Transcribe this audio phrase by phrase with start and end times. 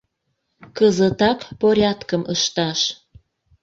[0.77, 2.79] Кызытак порядкым ышташ!